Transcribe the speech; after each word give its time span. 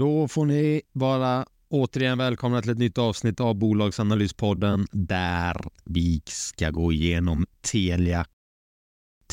Då 0.00 0.28
får 0.28 0.46
ni 0.46 0.82
vara 0.92 1.46
återigen 1.68 2.18
välkomna 2.18 2.62
till 2.62 2.70
ett 2.70 2.78
nytt 2.78 2.98
avsnitt 2.98 3.40
av 3.40 3.54
Bolagsanalyspodden 3.54 4.86
där 4.92 5.56
vi 5.84 6.22
ska 6.26 6.70
gå 6.70 6.92
igenom 6.92 7.46
Telia. 7.72 8.26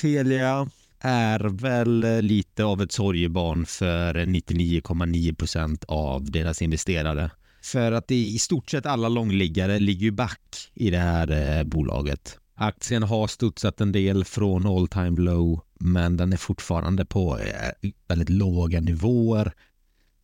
Telia 0.02 0.70
är 1.00 1.40
väl 1.40 2.04
eh, 2.04 2.22
lite 2.22 2.64
av 2.64 2.82
ett 2.82 2.92
sorgebarn 2.92 3.66
för 3.66 4.14
99,9 4.14 5.36
procent 5.36 5.84
av 5.88 6.32
deras 6.32 6.62
investerare. 6.62 7.32
För 7.62 7.92
att 7.92 8.12
i 8.12 8.40
stort 8.40 8.70
sett 8.70 8.86
alla 8.86 9.10
långliggare 9.10 9.80
ligger 9.80 10.12
back 10.12 10.72
i 10.74 10.90
det 10.90 11.00
här 11.00 11.58
eh, 11.60 11.64
bolaget. 11.64 12.40
Aktien 12.56 13.04
har 13.04 13.28
studsat 13.28 13.82
en 13.82 13.92
del 13.92 14.26
från 14.26 14.68
all 14.68 14.88
time 14.88 15.22
low 15.22 15.62
men 15.80 16.18
den 16.18 16.34
är 16.34 16.38
fortfarande 16.38 17.06
på 17.06 17.38
eh, 17.40 17.90
väldigt 18.08 18.30
låga 18.30 18.82
nivåer. 18.82 19.54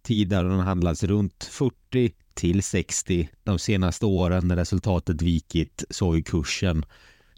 Tidigare 0.03 0.47
har 0.47 0.55
den 0.55 0.65
handlats 0.65 1.03
runt 1.03 1.43
40 1.43 2.13
till 2.33 2.63
60. 2.63 3.29
De 3.43 3.59
senaste 3.59 4.05
åren 4.05 4.47
när 4.47 4.55
resultatet 4.55 5.21
vikit 5.21 5.83
så 5.89 6.07
har 6.07 6.15
ju 6.15 6.23
kursen 6.23 6.85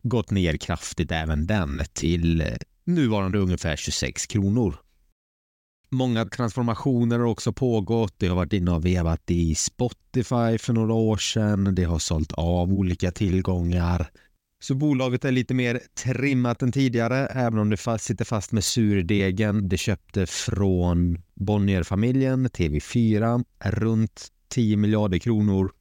gått 0.03 0.31
ner 0.31 0.57
kraftigt 0.57 1.11
även 1.11 1.47
den 1.47 1.81
till 1.93 2.41
eh, 2.41 2.47
nuvarande 2.83 3.37
ungefär 3.37 3.75
26 3.75 4.25
kronor. 4.25 4.75
Många 5.89 6.25
transformationer 6.25 7.20
har 7.20 7.25
också 7.25 7.53
pågått. 7.53 8.13
Det 8.17 8.27
har 8.27 8.35
varit 8.35 8.53
inne 8.53 8.71
och 8.71 8.85
vevat 8.85 9.31
i 9.31 9.55
Spotify 9.55 10.57
för 10.59 10.73
några 10.73 10.93
år 10.93 11.17
sedan. 11.17 11.75
Det 11.75 11.84
har 11.84 11.99
sålt 11.99 12.31
av 12.31 12.73
olika 12.73 13.11
tillgångar. 13.11 14.07
Så 14.63 14.75
bolaget 14.75 15.25
är 15.25 15.31
lite 15.31 15.53
mer 15.53 15.81
trimmat 16.03 16.61
än 16.61 16.71
tidigare, 16.71 17.27
även 17.27 17.59
om 17.59 17.69
det 17.69 17.77
fast, 17.77 18.05
sitter 18.05 18.25
fast 18.25 18.51
med 18.51 18.63
surdegen. 18.63 19.69
Det 19.69 19.77
köpte 19.77 20.25
från 20.25 21.21
Bonnierfamiljen, 21.33 22.47
TV4, 22.47 23.45
runt 23.63 24.27
10 24.49 24.77
miljarder 24.77 25.17
kronor 25.17 25.71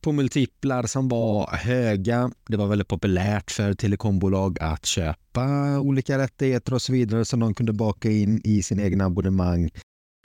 på 0.00 0.12
multiplar 0.12 0.82
som 0.82 1.08
var 1.08 1.50
höga. 1.56 2.30
Det 2.48 2.56
var 2.56 2.66
väldigt 2.66 2.88
populärt 2.88 3.50
för 3.50 3.74
telekombolag 3.74 4.58
att 4.60 4.86
köpa 4.86 5.78
olika 5.80 6.18
rättigheter 6.18 6.74
och 6.74 6.82
så 6.82 6.92
vidare 6.92 7.24
som 7.24 7.40
de 7.40 7.54
kunde 7.54 7.72
baka 7.72 8.10
in 8.10 8.40
i 8.44 8.62
sin 8.62 8.80
egna 8.80 9.04
abonnemang. 9.04 9.70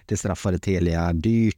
Det 0.05 0.17
straffade 0.17 0.59
Telia 0.59 1.13
dyrt. 1.13 1.57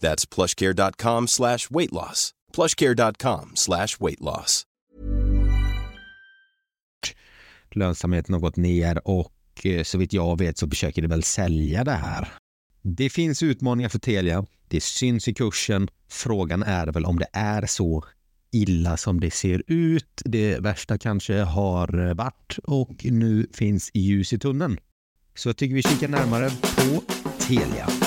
That's 0.00 0.34
plushcare.com 0.34 1.28
slash 1.28 1.70
weight 1.70 1.92
loss. 1.92 2.32
plushcare.com 2.52 3.50
slash 3.54 4.00
weight 4.00 4.20
loss. 4.20 4.66
Lönsamheten 7.70 8.34
har 8.34 8.40
gått 8.40 8.56
ner 8.56 9.08
och 9.08 9.32
eh, 9.64 9.82
så 9.82 9.98
vitt 9.98 10.12
jag 10.12 10.38
vet 10.38 10.58
så 10.58 10.68
försöker 10.68 11.02
det 11.02 11.08
väl 11.08 11.22
sälja 11.22 11.84
det 11.84 11.92
här. 11.92 12.28
Det 12.82 13.10
finns 13.10 13.42
utmaningar 13.42 13.88
för 13.88 13.98
Telia. 13.98 14.46
Det 14.68 14.82
syns 14.82 15.28
i 15.28 15.34
kursen. 15.34 15.88
Frågan 16.08 16.62
är 16.62 16.86
väl 16.86 17.04
om 17.04 17.18
det 17.18 17.28
är 17.32 17.66
så 17.66 18.04
illa 18.52 18.96
som 18.96 19.20
det 19.20 19.30
ser 19.30 19.62
ut. 19.66 20.22
Det 20.24 20.58
värsta 20.58 20.98
kanske 20.98 21.40
har 21.40 22.14
varit 22.14 22.58
och 22.64 23.04
nu 23.04 23.46
finns 23.52 23.90
ljus 23.94 24.32
i 24.32 24.38
tunneln. 24.38 24.78
Så 25.34 25.48
jag 25.48 25.56
tycker 25.56 25.74
vi 25.74 25.82
kikar 25.82 26.08
närmare 26.08 26.50
på 26.50 27.02
Telia. 27.38 28.05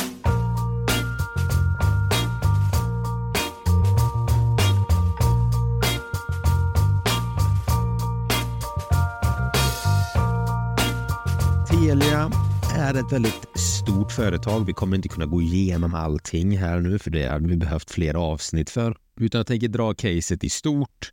Telia 11.79 12.31
är 12.75 12.93
ett 12.93 13.11
väldigt 13.11 13.47
stort 13.55 14.11
företag. 14.11 14.65
Vi 14.65 14.73
kommer 14.73 14.95
inte 14.95 15.09
kunna 15.09 15.25
gå 15.25 15.41
igenom 15.41 15.93
allting 15.93 16.57
här 16.57 16.79
nu 16.79 16.99
för 16.99 17.11
det 17.11 17.27
hade 17.27 17.47
vi 17.47 17.57
behövt 17.57 17.91
flera 17.91 18.19
avsnitt 18.19 18.69
för. 18.69 18.97
Utan 19.19 19.39
jag 19.39 19.47
tänker 19.47 19.67
dra 19.67 19.93
caset 19.93 20.43
i 20.43 20.49
stort 20.49 21.11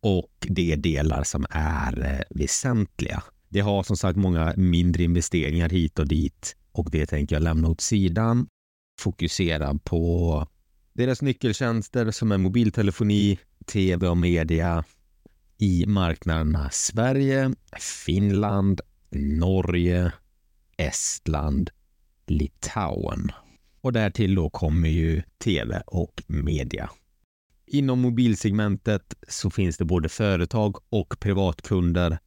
och 0.00 0.46
de 0.48 0.76
delar 0.76 1.22
som 1.22 1.46
är 1.50 2.04
eh, 2.04 2.38
väsentliga. 2.38 3.22
Det 3.48 3.60
har 3.60 3.82
som 3.82 3.96
sagt 3.96 4.16
många 4.16 4.54
mindre 4.56 5.02
investeringar 5.02 5.68
hit 5.68 5.98
och 5.98 6.08
dit 6.08 6.56
och 6.72 6.90
det 6.90 7.06
tänker 7.06 7.36
jag 7.36 7.42
lämna 7.42 7.68
åt 7.68 7.80
sidan. 7.80 8.46
Fokusera 9.00 9.78
på 9.84 10.46
deras 10.92 11.22
nyckeltjänster 11.22 12.10
som 12.10 12.32
är 12.32 12.38
mobiltelefoni, 12.38 13.38
tv 13.66 14.08
och 14.08 14.18
media 14.18 14.84
i 15.58 15.86
marknaderna 15.86 16.70
Sverige, 16.70 17.50
Finland, 18.04 18.80
Norge, 19.12 20.12
Estland, 20.76 21.70
Litauen. 22.26 23.30
Och 23.80 23.92
därtill 23.92 24.34
då 24.34 24.50
kommer 24.50 24.88
ju 24.88 25.22
tv 25.44 25.82
och 25.86 26.22
media. 26.26 26.90
Inom 27.66 28.00
mobilsegmentet 28.00 29.14
så 29.28 29.50
finns 29.50 29.76
det 29.76 29.84
både 29.84 30.08
företag 30.08 30.76
och 30.90 31.16
privatkunder. 31.20 32.18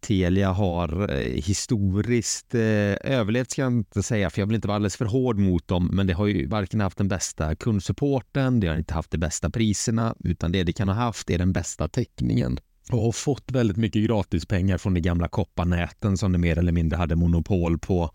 Telia 0.00 0.50
har 0.50 1.10
eh, 1.10 1.42
historiskt 1.42 2.54
eh, 2.54 2.60
överlevt 3.00 3.50
ska 3.50 3.62
jag 3.62 3.72
inte 3.72 4.02
säga, 4.02 4.30
för 4.30 4.40
jag 4.40 4.46
vill 4.46 4.54
inte 4.54 4.68
vara 4.68 4.76
alldeles 4.76 4.96
för 4.96 5.04
hård 5.04 5.38
mot 5.38 5.68
dem, 5.68 5.90
men 5.92 6.06
det 6.06 6.12
har 6.12 6.26
ju 6.26 6.46
varken 6.46 6.80
haft 6.80 6.98
den 6.98 7.08
bästa 7.08 7.56
kundsupporten, 7.56 8.60
det 8.60 8.66
har 8.66 8.76
inte 8.76 8.94
haft 8.94 9.10
de 9.10 9.18
bästa 9.18 9.50
priserna, 9.50 10.14
utan 10.24 10.52
det 10.52 10.64
det 10.64 10.72
kan 10.72 10.88
ha 10.88 10.94
haft 10.94 11.30
är 11.30 11.38
den 11.38 11.52
bästa 11.52 11.88
täckningen 11.88 12.58
och 12.92 13.00
har 13.00 13.12
fått 13.12 13.52
väldigt 13.52 13.76
mycket 13.76 14.04
gratispengar 14.04 14.78
från 14.78 14.94
de 14.94 15.00
gamla 15.00 15.28
kopparnäten 15.28 16.16
som 16.16 16.32
de 16.32 16.38
mer 16.38 16.58
eller 16.58 16.72
mindre 16.72 16.96
hade 16.96 17.16
monopol 17.16 17.78
på. 17.78 18.10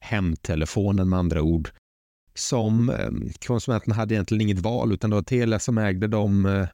Hemtelefonen 0.00 1.08
med 1.08 1.18
andra 1.18 1.42
ord. 1.42 1.70
Som 2.34 2.90
eh, 2.90 3.10
konsumenten 3.46 3.92
hade 3.92 4.14
egentligen 4.14 4.40
inget 4.40 4.58
val 4.58 4.92
utan 4.92 5.10
det 5.10 5.16
var 5.16 5.22
Telia 5.22 5.58
som 5.58 5.78
ägde 5.78 6.06
de, 6.06 6.46
eh, 6.46 6.66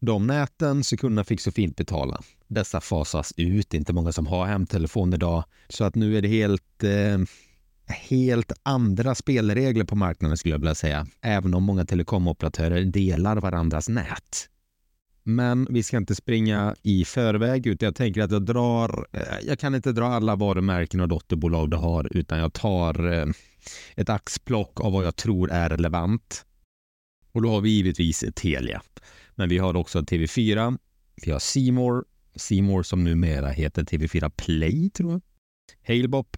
de 0.00 0.26
näten 0.26 0.84
så 0.84 0.96
kunderna 0.96 1.24
fick 1.24 1.40
så 1.40 1.52
fint 1.52 1.76
betala. 1.76 2.20
Dessa 2.48 2.80
fasas 2.80 3.32
ut, 3.36 3.70
det 3.70 3.76
är 3.76 3.78
inte 3.78 3.92
många 3.92 4.12
som 4.12 4.26
har 4.26 4.46
hemtelefon 4.46 5.14
idag. 5.14 5.44
Så 5.68 5.84
att 5.84 5.94
nu 5.94 6.18
är 6.18 6.22
det 6.22 6.28
helt 6.28 6.84
eh, 6.84 7.18
helt 7.92 8.52
andra 8.62 9.14
spelregler 9.14 9.84
på 9.84 9.96
marknaden 9.96 10.36
skulle 10.36 10.54
jag 10.54 10.58
vilja 10.58 10.74
säga. 10.74 11.06
Även 11.20 11.54
om 11.54 11.62
många 11.62 11.84
telekomoperatörer 11.84 12.84
delar 12.84 13.36
varandras 13.36 13.88
nät. 13.88 14.48
Men 15.22 15.66
vi 15.70 15.82
ska 15.82 15.96
inte 15.96 16.14
springa 16.14 16.76
i 16.82 17.04
förväg 17.04 17.66
utan 17.66 17.86
jag 17.86 17.96
tänker 17.96 18.22
att 18.22 18.30
jag 18.30 18.42
drar, 18.42 19.06
eh, 19.12 19.46
jag 19.46 19.58
kan 19.58 19.74
inte 19.74 19.92
dra 19.92 20.06
alla 20.06 20.36
varumärken 20.36 21.00
och 21.00 21.08
dotterbolag 21.08 21.70
du 21.70 21.76
har 21.76 22.16
utan 22.16 22.38
jag 22.38 22.52
tar 22.52 23.12
eh, 23.12 23.26
ett 23.96 24.08
axplock 24.08 24.80
av 24.80 24.92
vad 24.92 25.04
jag 25.04 25.16
tror 25.16 25.50
är 25.50 25.68
relevant. 25.68 26.46
Och 27.32 27.42
då 27.42 27.50
har 27.50 27.60
vi 27.60 27.70
givetvis 27.70 28.24
Telia. 28.34 28.82
Men 29.34 29.48
vi 29.48 29.58
har 29.58 29.76
också 29.76 30.00
TV4, 30.00 30.78
vi 31.24 31.30
har 31.30 31.38
Simor, 31.38 32.04
Simor 32.36 32.82
som 32.82 33.04
numera 33.04 33.48
heter 33.48 33.84
TV4 33.84 34.30
Play 34.36 34.90
tror 34.90 35.12
jag. 35.12 35.20
Halebop, 35.86 36.36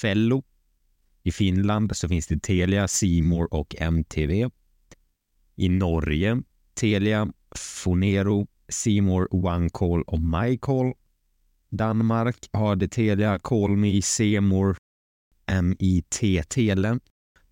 Fello. 0.00 0.42
I 1.22 1.32
Finland 1.32 1.96
så 1.96 2.08
finns 2.08 2.26
det 2.26 2.42
Telia, 2.42 2.88
Simor 2.88 3.54
och 3.54 3.74
MTV. 3.78 4.50
I 5.56 5.68
Norge, 5.68 6.42
Telia, 6.74 7.32
Fonero, 7.56 8.46
Seymour, 8.68 9.28
OneCall 9.30 10.02
och 10.02 10.20
MyCall. 10.20 10.92
Danmark 11.70 12.48
har 12.52 12.76
det 12.76 12.88
Telia, 12.88 13.38
Callme, 13.38 14.02
Seymour, 14.02 14.76
MIT 15.62 16.48
Tele. 16.48 16.98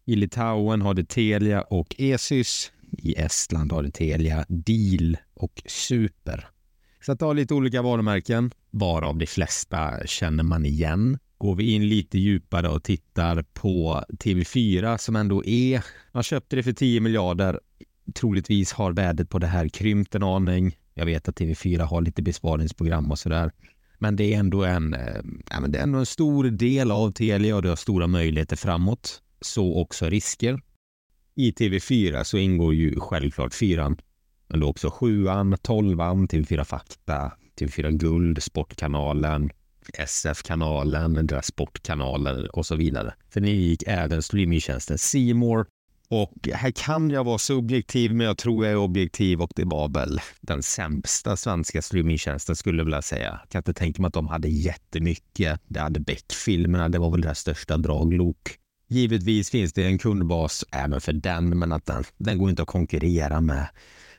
I 0.05 0.17
Litauen 0.17 0.83
har 0.83 0.95
det 0.95 1.09
Telia 1.09 1.63
och 1.63 1.95
Esys. 1.99 2.73
I 2.99 3.15
Estland 3.15 3.73
har 3.73 3.83
det 3.83 3.91
Telia, 3.91 4.45
Deal 4.49 5.17
och 5.35 5.63
Super. 5.67 6.49
Så 7.01 7.13
att 7.13 7.19
det 7.19 7.25
har 7.25 7.35
lite 7.35 7.55
olika 7.55 7.83
varumärken, 7.83 8.51
varav 8.71 9.19
de 9.19 9.27
flesta 9.27 10.07
känner 10.07 10.45
man 10.45 10.67
igen. 10.67 11.19
Går 11.39 11.55
vi 11.55 11.73
in 11.73 11.89
lite 11.89 12.19
djupare 12.19 12.69
och 12.69 12.83
tittar 12.83 13.43
på 13.43 14.05
TV4 14.09 14.97
som 14.97 15.17
ändå 15.17 15.45
är, 15.45 15.85
man 16.13 16.23
köpte 16.23 16.57
det 16.57 16.63
för 16.63 16.73
10 16.73 17.01
miljarder. 17.01 17.61
Troligtvis 18.15 18.73
har 18.73 18.93
värdet 18.93 19.31
på 19.31 19.39
det 19.39 19.47
här 19.47 19.69
krympt 19.69 20.15
en 20.15 20.23
aning. 20.23 20.77
Jag 20.95 21.07
vet 21.07 21.29
att 21.29 21.41
TV4 21.41 21.81
har 21.81 22.03
lite 22.03 22.23
besparingsprogram 22.23 23.11
och 23.11 23.19
sådär. 23.19 23.53
Men 23.99 24.17
det 24.17 24.35
är 24.35 24.39
ändå 24.39 24.65
en, 24.65 24.95
eh, 24.95 25.23
men 25.61 25.73
det 25.73 25.79
är 25.79 25.83
ändå 25.83 25.99
en 25.99 26.07
stor 26.07 26.45
del 26.45 26.91
av 26.91 27.13
Telia 27.13 27.57
och 27.57 27.63
det 27.63 27.69
har 27.69 27.77
stora 27.77 28.07
möjligheter 28.07 28.57
framåt. 28.57 29.23
Så 29.41 29.81
också 29.81 30.07
risker. 30.07 30.61
I 31.35 31.51
TV4 31.51 32.25
så 32.25 32.39
ingår 32.39 32.75
ju 32.75 33.01
självklart 33.01 33.55
fyran, 33.55 33.97
men 34.49 34.61
då 34.61 34.69
också 34.69 34.91
sjuan, 34.91 35.57
tolvan, 35.63 36.29
TV4 36.29 36.65
Fakta, 36.65 37.33
TV4 37.61 37.91
Guld, 37.91 38.43
Sportkanalen, 38.43 39.51
SF-kanalen, 39.95 41.27
deras 41.27 41.47
sportkanaler 41.47 42.57
och 42.57 42.67
så 42.67 42.77
vidare. 42.77 43.15
För 43.31 43.41
ni 43.41 43.51
ingick 43.51 43.83
även 43.87 44.23
streamingtjänsten 44.23 44.99
Simor 44.99 45.67
och 46.09 46.49
här 46.53 46.71
kan 46.71 47.11
jag 47.11 47.25
vara 47.25 47.39
subjektiv, 47.39 48.15
men 48.15 48.27
jag 48.27 48.39
tror 48.39 48.65
jag 48.65 48.73
är 48.73 48.77
objektiv 48.77 49.43
och 49.43 49.51
det 49.57 49.65
var 49.65 49.89
väl 49.89 50.21
den 50.41 50.63
sämsta 50.63 51.37
svenska 51.37 51.83
streamingtjänsten 51.83 52.57
skulle 52.57 52.79
jag 52.79 52.85
vilja 52.85 53.03
säga. 53.03 53.41
Jag 53.43 53.51
kan 53.51 53.59
inte 53.59 53.75
tänka 53.75 54.03
mig 54.03 54.09
att 54.09 54.15
de 54.15 54.29
hade 54.29 54.49
jättemycket. 54.49 55.61
Det 55.69 55.81
hade 55.81 56.01
Beck-filmerna, 56.01 56.89
det 56.89 56.99
var 56.99 57.11
väl 57.11 57.21
deras 57.21 57.39
största 57.39 57.77
draglok. 57.77 58.59
Givetvis 58.89 59.51
finns 59.51 59.73
det 59.73 59.85
en 59.85 59.99
kundbas 59.99 60.65
även 60.73 61.01
för 61.01 61.13
den, 61.13 61.59
men 61.59 61.73
att 61.73 61.87
den, 61.87 62.05
den 62.17 62.39
går 62.39 62.51
inte 62.51 62.63
att 62.63 62.69
konkurrera 62.69 63.41
med 63.41 63.69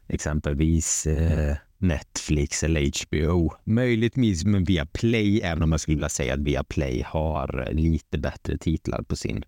exempelvis 0.07 1.07
eh, 1.07 1.55
Netflix 1.77 2.63
eller 2.63 2.91
HBO. 3.05 3.53
Möjligtvis 3.63 4.45
med 4.45 4.65
Viaplay, 4.65 5.41
även 5.41 5.63
om 5.63 5.71
jag 5.71 5.81
skulle 5.81 5.95
vilja 5.95 6.09
säga 6.09 6.33
att 6.33 6.39
Viaplay 6.39 7.03
har 7.05 7.67
eh, 7.67 7.73
lite 7.73 8.17
bättre 8.17 8.57
titlar 8.57 9.01
på 9.01 9.15
sin 9.15 9.43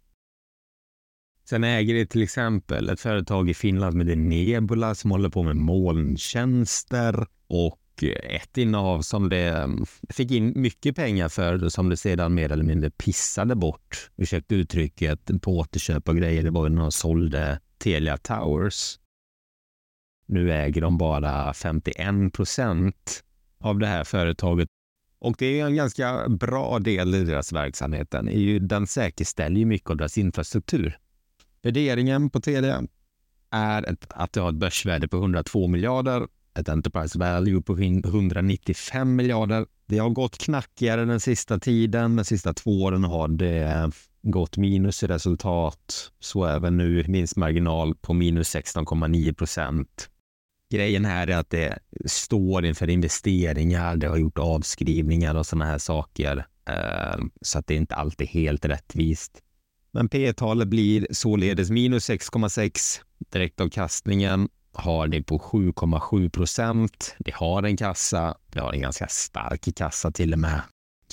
Sen 1.49 1.63
äger 1.63 1.93
det 1.93 2.05
till 2.05 2.23
exempel 2.23 2.89
ett 2.89 2.99
företag 2.99 3.49
i 3.49 3.53
Finland 3.53 3.95
med 3.95 4.17
Nebula 4.17 4.95
som 4.95 5.11
håller 5.11 5.29
på 5.29 5.43
med 5.43 5.55
molntjänster 5.55 7.27
och 7.47 8.03
ett 8.23 8.57
innehav 8.57 9.01
som 9.01 9.29
det 9.29 9.47
mm, 9.47 9.85
fick 10.09 10.31
in 10.31 10.53
mycket 10.55 10.95
pengar 10.95 11.29
för 11.29 11.69
som 11.69 11.89
det 11.89 11.97
sedan 11.97 12.33
mer 12.33 12.51
eller 12.51 12.63
mindre 12.63 12.89
pissade 12.89 13.55
bort. 13.55 14.11
Ursäkta 14.17 14.55
uttrycket 14.55 15.41
på 15.41 15.57
återköp 15.57 16.09
och 16.09 16.17
grejer. 16.17 16.43
Det 16.43 16.49
var 16.49 16.63
ju 16.67 16.69
när 16.69 16.81
de 16.81 16.91
sålde 16.91 17.59
Telia 17.77 18.17
Towers. 18.17 18.99
Nu 20.25 20.51
äger 20.51 20.81
de 20.81 20.97
bara 20.97 21.53
51 21.53 22.33
procent 22.33 23.23
av 23.59 23.79
det 23.79 23.87
här 23.87 24.03
företaget 24.03 24.69
och 25.19 25.35
det 25.39 25.59
är 25.59 25.65
en 25.65 25.75
ganska 25.75 26.29
bra 26.29 26.79
del 26.79 27.15
i 27.15 27.23
deras 27.23 27.53
verksamhet. 27.53 28.11
Den, 28.11 28.27
är 28.27 28.39
ju, 28.39 28.59
den 28.59 28.87
säkerställer 28.87 29.59
ju 29.59 29.65
mycket 29.65 29.89
av 29.89 29.97
deras 29.97 30.17
infrastruktur. 30.17 30.99
Värderingen 31.61 32.29
på 32.29 32.39
TD 32.41 32.87
är 33.51 33.89
ett, 33.89 34.05
att 34.09 34.33
det 34.33 34.41
har 34.41 34.49
ett 34.49 34.55
börsvärde 34.55 35.07
på 35.07 35.17
102 35.17 35.67
miljarder, 35.67 36.27
ett 36.59 36.69
Enterprise 36.69 37.19
Value 37.19 37.61
på 37.61 37.73
195 37.73 39.15
miljarder. 39.15 39.65
Det 39.85 39.97
har 39.97 40.09
gått 40.09 40.37
knackigare 40.37 41.05
den 41.05 41.19
sista 41.19 41.59
tiden. 41.59 42.15
De 42.15 42.25
sista 42.25 42.53
två 42.53 42.83
åren 42.83 43.03
har 43.03 43.27
det 43.27 43.63
eh, 43.63 43.87
gått 44.21 44.57
minus 44.57 45.03
i 45.03 45.07
resultat. 45.07 46.11
Så 46.19 46.45
även 46.45 46.77
nu 46.77 47.03
vinstmarginal 47.03 47.95
på 47.95 48.13
minus 48.13 48.55
16,9 48.55 49.33
procent. 49.33 50.09
Grejen 50.71 51.05
här 51.05 51.27
är 51.27 51.37
att 51.37 51.49
det 51.49 51.79
står 52.05 52.65
inför 52.65 52.89
investeringar, 52.89 53.95
det 53.95 54.07
har 54.07 54.17
gjort 54.17 54.37
avskrivningar 54.37 55.35
och 55.35 55.45
sådana 55.45 55.65
här 55.65 55.77
saker. 55.77 56.45
Eh, 56.69 57.19
så 57.41 57.59
att 57.59 57.67
det 57.67 57.73
är 57.73 57.77
inte 57.77 57.95
alltid 57.95 58.27
helt 58.27 58.65
rättvist. 58.65 59.41
Men 59.91 60.09
P 60.09 60.33
talet 60.33 60.67
blir 60.67 61.07
således 61.11 61.69
minus 61.69 62.09
6,6. 62.09 63.01
Direktavkastningen 63.29 64.49
har 64.73 65.07
ni 65.07 65.23
på 65.23 65.39
7,7 65.39 66.29
procent. 66.29 67.15
Det 67.19 67.33
har 67.33 67.63
en 67.63 67.77
kassa. 67.77 68.37
Det 68.47 68.59
har 68.59 68.73
en 68.73 68.81
ganska 68.81 69.07
stark 69.07 69.75
kassa 69.75 70.11
till 70.11 70.33
och 70.33 70.39
med. 70.39 70.61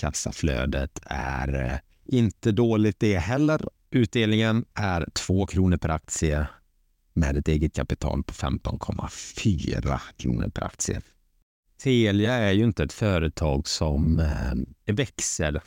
Kassaflödet 0.00 1.00
är 1.04 1.64
eh, 1.64 1.78
inte 2.16 2.52
dåligt 2.52 3.00
det 3.00 3.18
heller. 3.18 3.60
Utdelningen 3.90 4.64
är 4.74 5.08
2 5.14 5.46
kronor 5.46 5.76
per 5.76 5.88
aktie 5.88 6.46
med 7.12 7.36
ett 7.36 7.48
eget 7.48 7.74
kapital 7.74 8.22
på 8.22 8.34
15,4 8.34 10.00
kronor 10.16 10.48
per 10.48 10.64
aktie. 10.64 11.00
Telia 11.82 12.32
är 12.32 12.52
ju 12.52 12.64
inte 12.64 12.84
ett 12.84 12.92
företag 12.92 13.68
som 13.68 14.18
eh, 14.18 14.94
växer 14.94 15.62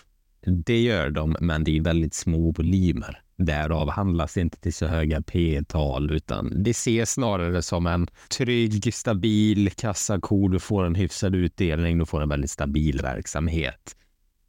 det 0.45 0.81
gör 0.81 1.09
de, 1.09 1.35
men 1.39 1.63
det 1.63 1.77
är 1.77 1.81
väldigt 1.81 2.13
små 2.13 2.51
volymer. 2.51 3.21
Därav 3.37 3.89
handlas 3.89 4.33
det 4.33 4.41
inte 4.41 4.59
till 4.59 4.73
så 4.73 4.85
höga 4.87 5.21
P 5.21 5.61
tal 5.67 6.11
utan 6.11 6.63
det 6.63 6.71
ses 6.71 7.11
snarare 7.11 7.61
som 7.61 7.87
en 7.87 8.07
trygg, 8.37 8.93
stabil 8.93 9.69
kassako. 9.71 10.47
Du 10.47 10.59
får 10.59 10.85
en 10.85 10.95
hyfsad 10.95 11.35
utdelning, 11.35 11.97
du 11.97 12.05
får 12.05 12.21
en 12.21 12.29
väldigt 12.29 12.51
stabil 12.51 12.99
verksamhet. 13.01 13.95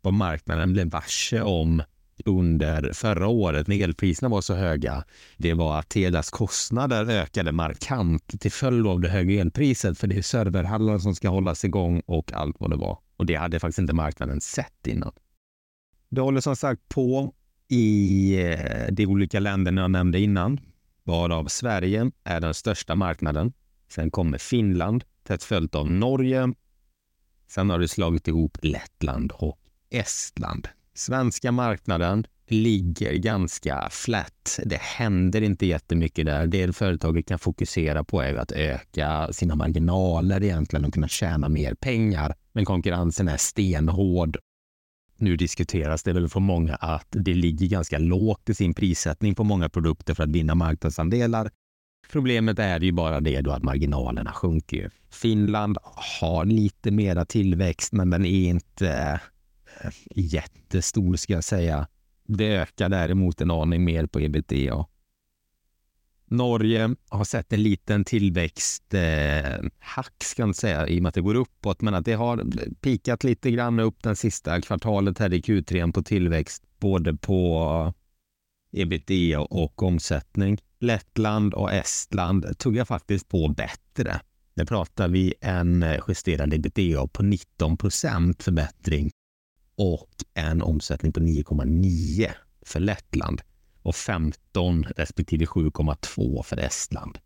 Vad 0.03 0.15
marknaden 0.15 0.73
blev 0.73 0.91
varse 0.91 1.41
om 1.43 1.83
under 2.25 2.93
förra 2.93 3.29
året 3.29 3.67
när 3.67 3.83
elpriserna 3.83 4.29
var 4.29 4.41
så 4.41 4.55
höga, 4.55 5.05
det 5.37 5.55
var 5.55 5.79
att 5.79 5.89
Telias 5.89 6.31
kostnader 6.31 7.11
ökade 7.11 7.53
markant 7.53 8.41
till 8.41 8.53
följd 8.53 8.87
av 8.87 9.01
det 9.01 9.09
höga 9.09 9.41
elpriset, 9.41 9.99
för 9.99 10.07
det 10.07 10.17
är 10.17 10.23
serverhallar 10.23 10.99
som 10.99 11.15
ska 11.15 11.29
hållas 11.29 11.65
igång 11.65 12.03
och 12.07 12.33
allt 12.33 12.57
vad 12.59 12.71
det 12.71 12.77
var. 12.77 12.99
Och 13.17 13.27
det 13.27 13.35
hade 13.35 13.61
faktiskt 13.61 13.79
inte 13.79 13.95
marknaden 13.95 14.41
sett 14.41 14.87
innan. 14.87 15.13
Det 16.11 16.21
håller 16.21 16.41
som 16.41 16.57
sagt 16.57 16.89
på 16.89 17.35
i 17.69 18.35
eh, 18.43 18.87
de 18.93 19.07
olika 19.07 19.41
länderna 19.41 19.81
jag 19.81 19.91
nämnde 19.91 20.21
innan, 20.21 20.61
varav 21.05 21.47
Sverige 21.47 22.11
är 22.25 22.41
den 22.41 22.55
största 22.55 22.95
marknaden. 22.95 23.53
Sen 23.89 24.11
kommer 24.11 24.39
Finland, 24.39 25.05
tätt 25.25 25.45
följt 25.45 25.75
av 25.75 25.91
Norge. 25.91 26.53
Sen 27.49 27.71
har 27.71 27.79
det 27.79 27.89
slagit 27.89 28.29
ihop 28.29 28.59
Lettland 28.63 29.33
och 29.33 29.59
Estland. 29.91 30.69
Svenska 30.95 31.53
marknaden 31.53 32.27
ligger 32.47 33.13
ganska 33.15 33.89
flat. 33.91 34.59
Det 34.65 34.81
händer 34.81 35.43
inte 35.43 35.67
jättemycket 35.67 36.27
där. 36.27 36.47
Det 36.47 36.77
företaget 36.77 37.27
kan 37.27 37.39
fokusera 37.39 38.05
på 38.05 38.23
är 38.23 38.35
att 38.35 38.53
öka 38.53 39.33
sina 39.33 39.55
marginaler 39.55 40.43
egentligen 40.43 40.85
och 40.85 40.95
kunna 40.95 41.09
tjäna 41.09 41.49
mer 41.49 41.75
pengar. 41.75 42.35
Men 42.53 42.65
konkurrensen 42.65 43.29
är 43.29 43.37
stenhård 43.37 44.39
nu 45.21 45.37
diskuteras 45.37 46.03
det 46.03 46.13
väl 46.13 46.29
för 46.29 46.41
många 46.41 46.75
att 46.75 47.07
det 47.11 47.35
ligger 47.35 47.67
ganska 47.67 47.99
lågt 47.99 48.49
i 48.49 48.55
sin 48.55 48.75
prissättning 48.75 49.35
på 49.35 49.45
många 49.45 49.69
produkter 49.69 50.15
för 50.15 50.23
att 50.23 50.31
vinna 50.31 50.55
marknadsandelar. 50.55 51.51
Problemet 52.13 52.59
är 52.59 52.81
ju 52.81 52.93
bara 52.93 53.21
det 53.21 53.41
då 53.41 53.51
att 53.51 53.63
marginalerna 53.63 54.33
sjunker. 54.33 54.91
Finland 55.11 55.79
har 56.21 56.45
lite 56.45 56.91
mera 56.91 57.25
tillväxt, 57.25 57.93
men 57.93 58.11
den 58.11 58.25
är 58.25 58.49
inte 58.49 59.21
eh, 59.85 59.91
jättestor 60.15 61.17
ska 61.17 61.33
jag 61.33 61.45
säga. 61.45 61.87
Det 62.27 62.57
ökar 62.57 62.89
däremot 62.89 63.41
en 63.41 63.51
aning 63.51 63.85
mer 63.85 64.07
på 64.07 64.21
ebitda. 64.21 64.87
Norge 66.31 66.95
har 67.09 67.25
sett 67.25 67.53
en 67.53 67.63
liten 67.63 68.05
tillväxthack, 68.05 68.95
eh, 69.97 70.25
ska 70.25 70.43
jag 70.43 70.57
säga, 70.57 70.89
i 70.89 70.99
och 70.99 71.03
med 71.03 71.09
att 71.09 71.15
det 71.15 71.21
går 71.21 71.35
uppåt, 71.35 71.81
men 71.81 71.95
att 71.95 72.05
det 72.05 72.13
har 72.13 72.45
pikat 72.81 73.25
lite 73.25 73.51
grann 73.51 73.81
upp 73.81 74.03
den 74.03 74.17
sista 74.17 74.61
kvartalet 74.61 75.19
här 75.19 75.35
i 75.35 75.41
Q3 75.41 75.93
på 75.93 76.03
tillväxt, 76.03 76.63
både 76.79 77.15
på 77.15 77.95
ebitda 78.73 79.41
och 79.41 79.83
omsättning. 79.83 80.59
Lettland 80.81 81.55
och 81.55 81.73
Estland 81.73 82.59
tuggar 82.59 82.85
faktiskt 82.85 83.29
på 83.29 83.49
bättre. 83.49 84.21
Nu 84.55 84.67
pratar 84.67 85.09
vi 85.09 85.35
en 85.41 85.85
justerad 86.09 86.55
ebitda 86.55 87.07
på 87.07 87.23
19 87.23 87.77
procent 87.77 88.43
förbättring 88.43 89.11
och 89.77 90.11
en 90.35 90.63
omsättning 90.63 91.13
på 91.13 91.21
9,9 91.21 92.31
för 92.67 92.81
Lettland 92.81 93.43
och 93.83 93.97
15 93.97 94.85
respektive 94.97 95.45
7,2 95.45 96.43
för 96.43 96.57
Estland. 96.57 97.19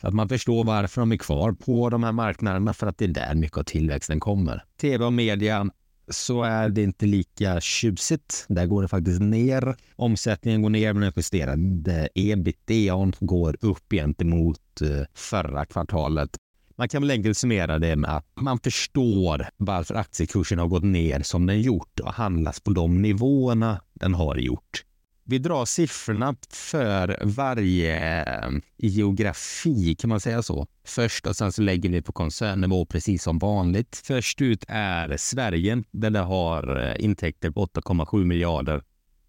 Så 0.00 0.08
att 0.08 0.14
man 0.14 0.28
förstår 0.28 0.64
varför 0.64 1.00
de 1.00 1.12
är 1.12 1.16
kvar 1.16 1.52
på 1.52 1.90
de 1.90 2.04
här 2.04 2.12
marknaderna 2.12 2.72
för 2.72 2.86
att 2.86 2.98
det 2.98 3.04
är 3.04 3.08
där 3.08 3.34
mycket 3.34 3.58
av 3.58 3.62
tillväxten 3.62 4.20
kommer. 4.20 4.64
Tv 4.80 5.04
och 5.04 5.12
media 5.12 5.70
så 6.08 6.42
är 6.42 6.68
det 6.68 6.82
inte 6.82 7.06
lika 7.06 7.60
tjusigt. 7.60 8.44
Där 8.48 8.66
går 8.66 8.82
det 8.82 8.88
faktiskt 8.88 9.20
ner. 9.20 9.76
Omsättningen 9.96 10.62
går 10.62 10.70
ner, 10.70 10.92
men 10.92 11.02
den 11.02 11.12
justerade 11.16 12.08
ebitda 12.14 13.12
går 13.20 13.56
upp 13.60 13.90
gentemot 13.90 14.80
eh, 14.82 15.06
förra 15.14 15.64
kvartalet. 15.64 16.30
Man 16.76 16.88
kan 16.88 17.02
väl 17.02 17.10
enkelt 17.10 17.38
summera 17.38 17.78
det 17.78 17.96
med 17.96 18.16
att 18.16 18.26
man 18.34 18.58
förstår 18.58 19.48
varför 19.56 19.94
aktiekursen 19.94 20.58
har 20.58 20.66
gått 20.66 20.84
ner 20.84 21.20
som 21.20 21.46
den 21.46 21.62
gjort 21.62 22.00
och 22.00 22.12
handlas 22.12 22.60
på 22.60 22.70
de 22.70 23.02
nivåerna 23.02 23.80
den 23.92 24.14
har 24.14 24.36
gjort. 24.36 24.84
Vi 25.26 25.38
drar 25.38 25.64
siffrorna 25.64 26.36
för 26.50 27.18
varje 27.22 28.22
eh, 28.24 28.50
geografi, 28.76 29.94
kan 29.94 30.10
man 30.10 30.20
säga 30.20 30.42
så. 30.42 30.66
Först 30.84 31.26
och 31.26 31.36
sen 31.36 31.52
så 31.52 31.62
lägger 31.62 31.90
vi 31.90 32.02
på 32.02 32.12
koncernnivå 32.12 32.86
precis 32.86 33.22
som 33.22 33.38
vanligt. 33.38 34.02
Först 34.04 34.40
ut 34.40 34.64
är 34.68 35.16
Sverige 35.16 35.82
där 35.90 36.10
det 36.10 36.18
har 36.18 36.82
eh, 36.82 37.04
intäkter 37.04 37.50
på 37.50 37.66
8,7 37.66 38.24
miljarder 38.24 38.82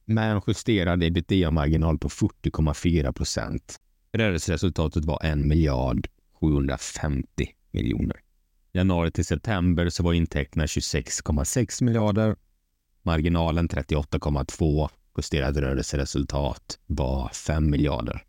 med 0.05 0.31
en 0.31 0.41
justerad 0.47 1.03
ebitda-marginal 1.03 1.99
på 1.99 2.09
40,4 2.09 3.11
procent. 3.11 3.79
Rörelseresultatet 4.13 5.05
var 5.05 5.25
1 5.25 5.37
miljard 5.37 6.07
750 6.39 7.25
miljoner. 7.71 8.19
Januari 8.73 9.11
till 9.11 9.25
september 9.25 9.89
så 9.89 10.03
var 10.03 10.13
intäkterna 10.13 10.65
26,6 10.65 11.83
miljarder. 11.83 12.35
Marginalen 13.03 13.69
38,2 13.69 14.89
justerat 15.17 15.57
rörelseresultat 15.57 16.79
var 16.85 17.29
5 17.29 17.69
miljarder. 17.69 18.23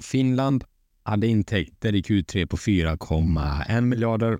Finland 0.00 0.64
hade 1.02 1.26
intäkter 1.26 1.94
i 1.94 2.02
Q3 2.02 2.46
på 2.46 2.56
4,1 2.56 3.80
miljarder. 3.80 4.38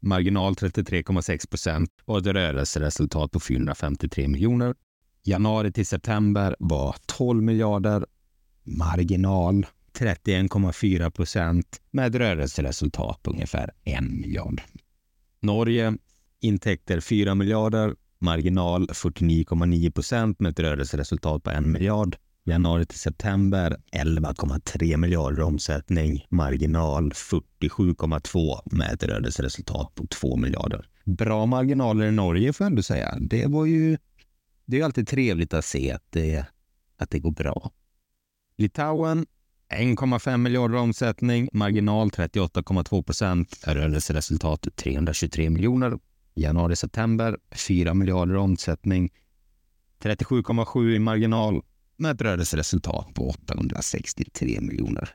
Marginal 0.00 0.54
33,6 0.54 1.48
procent 1.48 1.90
och 2.04 2.18
ett 2.18 2.26
rörelseresultat 2.26 3.30
på 3.30 3.40
453 3.40 4.28
miljoner. 4.28 4.74
Januari 5.22 5.72
till 5.72 5.86
september 5.86 6.56
var 6.58 6.96
12 7.06 7.42
miljarder. 7.42 8.06
Marginal 8.64 9.66
31,4 9.98 11.10
procent 11.10 11.80
med 11.90 12.06
ett 12.06 12.20
rörelseresultat 12.20 13.22
på 13.22 13.30
ungefär 13.30 13.70
1 13.84 14.02
miljard. 14.02 14.62
Norge 15.40 15.96
intäkter 16.40 17.00
4 17.00 17.34
miljarder, 17.34 17.94
marginal 18.18 18.86
49,9 18.86 19.90
procent 19.90 20.40
med 20.40 20.50
ett 20.50 20.60
rörelseresultat 20.60 21.42
på 21.42 21.50
1 21.50 21.66
miljard. 21.66 22.16
Januari 22.44 22.86
till 22.86 22.98
september 22.98 23.76
11,3 23.92 24.96
miljarder 24.96 25.42
omsättning, 25.42 26.26
marginal 26.28 27.10
47,2 27.10 28.60
med 28.76 28.92
ett 28.92 29.02
rörelseresultat 29.02 29.94
på 29.94 30.06
2 30.06 30.36
miljarder. 30.36 30.88
Bra 31.04 31.46
marginaler 31.46 32.06
i 32.06 32.12
Norge 32.12 32.52
får 32.52 32.64
jag 32.64 32.70
ändå 32.70 32.82
säga. 32.82 33.18
Det 33.20 33.46
var 33.46 33.66
ju. 33.66 33.98
Det 34.66 34.80
är 34.80 34.84
alltid 34.84 35.08
trevligt 35.08 35.54
att 35.54 35.64
se 35.64 35.92
att 35.92 36.04
det, 36.10 36.46
att 36.98 37.10
det 37.10 37.18
går 37.18 37.30
bra. 37.30 37.70
Litauen 38.58 39.26
1,5 39.74 40.36
miljarder 40.36 40.76
omsättning, 40.76 41.48
marginal 41.52 42.08
38,2 42.08 43.02
procent, 43.02 43.60
rörelseresultat 43.66 44.68
323 44.76 45.50
miljoner 45.50 45.98
Januari-september 46.36 47.38
4 47.50 47.94
miljarder 47.94 48.36
omsättning, 48.36 49.12
37,7 50.02 50.90
i 50.90 50.98
marginal 50.98 51.62
med 51.96 52.10
ett 52.10 52.20
rörelseresultat 52.20 53.14
på 53.14 53.28
863 53.28 54.60
miljoner. 54.60 55.14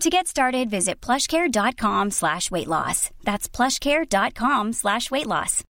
To 0.00 0.08
get 0.08 0.26
started, 0.26 0.70
visit 0.70 1.02
plushcare.com 1.02 2.10
slash 2.10 2.50
weight 2.50 2.68
loss. 2.68 3.10
That's 3.24 3.50
plushcare.com 3.50 4.72
slash 4.72 5.10
weight 5.10 5.26
loss. 5.26 5.62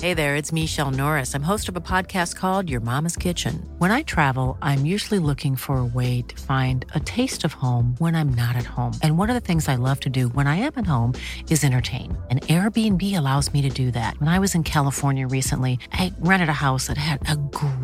Hey 0.00 0.12
there, 0.12 0.36
it's 0.36 0.52
Michelle 0.52 0.90
Norris. 0.90 1.34
I'm 1.34 1.42
host 1.42 1.68
of 1.70 1.76
a 1.76 1.80
podcast 1.80 2.36
called 2.36 2.68
Your 2.68 2.80
Mama's 2.80 3.16
Kitchen. 3.16 3.66
When 3.78 3.90
I 3.90 4.02
travel, 4.02 4.58
I'm 4.60 4.84
usually 4.84 5.18
looking 5.18 5.56
for 5.56 5.78
a 5.78 5.84
way 5.84 6.22
to 6.22 6.42
find 6.42 6.84
a 6.94 7.00
taste 7.00 7.42
of 7.42 7.54
home 7.54 7.94
when 7.98 8.14
I'm 8.14 8.28
not 8.28 8.54
at 8.54 8.66
home. 8.66 8.92
And 9.02 9.16
one 9.16 9.30
of 9.30 9.34
the 9.34 9.40
things 9.40 9.66
I 9.66 9.76
love 9.76 10.00
to 10.00 10.10
do 10.10 10.28
when 10.28 10.46
I 10.46 10.56
am 10.56 10.72
at 10.76 10.84
home 10.84 11.14
is 11.48 11.64
entertain. 11.64 12.18
And 12.30 12.42
Airbnb 12.42 13.16
allows 13.16 13.50
me 13.54 13.62
to 13.62 13.70
do 13.70 13.90
that. 13.92 14.20
When 14.20 14.28
I 14.28 14.38
was 14.38 14.54
in 14.54 14.62
California 14.62 15.26
recently, 15.26 15.78
I 15.92 16.12
rented 16.18 16.50
a 16.50 16.64
house 16.68 16.88
that 16.88 16.98
had 16.98 17.26
a 17.30 17.36
great 17.36 17.83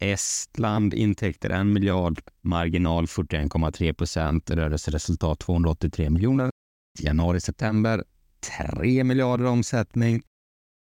Estland 0.00 0.94
intäkter 0.94 1.50
1 1.50 1.66
miljard, 1.66 2.20
marginal 2.40 3.06
41,3 3.06 3.92
procent, 3.92 4.50
rörelseresultat 4.50 5.38
283 5.38 6.10
miljoner. 6.10 6.50
Januari-september 6.98 8.04
3 8.80 9.04
miljarder 9.04 9.44
omsättning, 9.44 10.22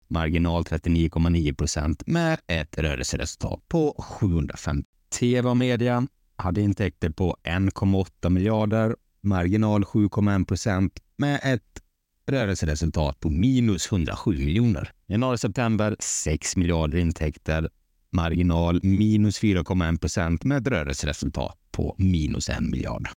marginal 0.07 0.63
39,9 0.63 1.55
procent 1.55 2.07
med 2.07 2.39
ett 2.47 2.77
rörelseresultat 2.77 3.67
på 3.67 3.95
750 3.99 4.88
TV 5.19 5.49
och 5.49 5.57
media 5.57 6.07
hade 6.35 6.61
intäkter 6.61 7.09
på 7.09 7.38
1,8 7.43 8.29
miljarder, 8.29 8.95
marginal 9.21 9.83
7,1 9.83 10.45
procent 10.45 10.99
med 11.17 11.39
ett 11.43 11.81
rörelseresultat 12.27 13.19
på 13.19 13.29
minus 13.29 13.91
107 13.91 14.31
miljoner. 14.31 14.91
Januari-september 15.07 15.95
6 15.99 16.55
miljarder 16.57 16.97
intäkter, 16.97 17.69
marginal 18.11 18.79
minus 18.83 19.41
4,1 19.41 19.99
procent 19.99 20.43
med 20.43 20.57
ett 20.57 20.67
rörelseresultat 20.67 21.57
på 21.71 21.95
minus 21.97 22.49
1 22.49 22.61
miljard. 22.61 23.09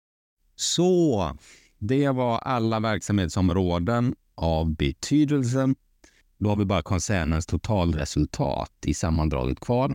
Så 0.57 1.37
det 1.79 2.09
var 2.09 2.39
alla 2.39 2.81
verksamhetsområden 2.81 4.15
av 4.35 4.75
betydelse. 4.77 5.75
Då 6.39 6.49
har 6.49 6.57
vi 6.57 6.65
bara 6.65 6.83
koncernens 6.83 7.47
totalresultat 7.47 8.73
i 8.87 8.95
sammandraget 8.95 9.61
kvar. 9.61 9.95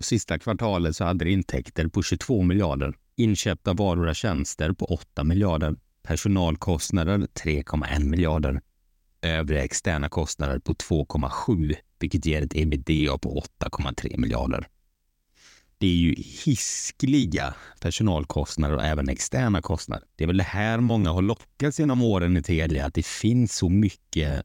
Sista 0.00 0.38
kvartalet 0.38 0.96
så 0.96 1.04
hade 1.04 1.24
det 1.24 1.30
intäkter 1.30 1.88
på 1.88 2.02
22 2.02 2.42
miljarder, 2.42 2.94
inköpta 3.16 3.72
varor 3.72 4.06
och 4.06 4.16
tjänster 4.16 4.72
på 4.72 4.84
8 4.84 5.24
miljarder, 5.24 5.76
personalkostnader 6.02 7.18
3,1 7.18 8.04
miljarder, 8.04 8.60
övriga 9.22 9.64
externa 9.64 10.08
kostnader 10.08 10.58
på 10.58 10.74
2,7 10.74 11.74
vilket 11.98 12.26
ger 12.26 12.42
ett 12.42 12.56
ebitda 12.56 13.18
på 13.18 13.42
8,3 13.60 14.18
miljarder. 14.18 14.68
Det 15.78 15.86
är 15.86 15.94
ju 15.94 16.14
hiskliga 16.44 17.54
personalkostnader 17.80 18.76
och 18.76 18.84
även 18.84 19.08
externa 19.08 19.62
kostnader. 19.62 20.06
Det 20.16 20.24
är 20.24 20.26
väl 20.26 20.36
det 20.36 20.42
här 20.42 20.80
många 20.80 21.10
har 21.10 21.22
lockats 21.22 21.80
genom 21.80 22.02
åren 22.02 22.36
i 22.36 22.42
Telia, 22.42 22.86
att 22.86 22.94
det 22.94 23.06
finns 23.06 23.56
så 23.56 23.68
mycket 23.68 24.42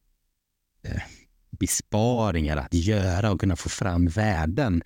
eh, 0.84 1.02
besparingar 1.50 2.58
att 2.58 2.74
göra 2.74 3.32
och 3.32 3.40
kunna 3.40 3.56
få 3.56 3.70
fram 3.70 4.08
värden 4.08 4.84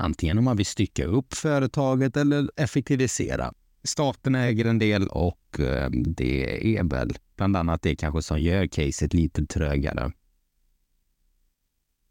Antingen 0.00 0.38
om 0.38 0.44
man 0.44 0.56
vill 0.56 0.66
stycka 0.66 1.04
upp 1.04 1.34
företaget 1.34 2.16
eller 2.16 2.50
effektivisera. 2.56 3.52
Staten 3.82 4.34
äger 4.34 4.64
en 4.64 4.78
del 4.78 5.08
och 5.08 5.60
eh, 5.60 5.90
det 5.90 6.76
är 6.76 6.84
väl 6.84 7.12
bland 7.36 7.56
annat 7.56 7.82
det 7.82 7.96
kanske 7.96 8.22
som 8.22 8.40
gör 8.40 8.66
caset 8.66 9.14
lite 9.14 9.46
trögare. 9.46 10.12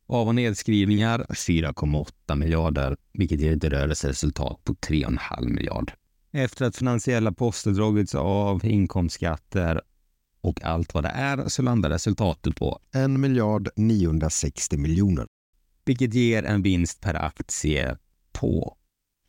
Av 0.06 0.28
och 0.28 0.36
nedskrivningar 0.36 1.26
4,8 1.30 2.36
miljarder, 2.36 2.98
vilket 3.14 3.42
ger 3.42 3.58
ett 3.58 3.64
rörelseresultat 3.64 4.64
på 4.64 4.74
3,5 4.74 5.50
miljard. 5.50 5.92
Efter 6.32 6.66
att 6.66 6.76
finansiella 6.76 7.32
poster 7.32 7.72
dragits 7.72 8.16
av, 8.16 8.66
inkomstskatter 8.66 9.82
och 10.42 10.64
allt 10.64 10.94
vad 10.94 11.04
det 11.04 11.10
är 11.10 11.48
så 11.48 11.62
landar 11.62 11.90
resultatet 11.90 12.56
på 12.56 12.80
1 12.96 13.10
miljard 13.10 13.70
960 13.76 14.78
miljoner. 14.78 15.28
Vilket 15.86 16.14
ger 16.14 16.44
en 16.44 16.62
vinst 16.62 17.02
per 17.02 17.14
aktie 17.14 17.98
på 18.32 18.78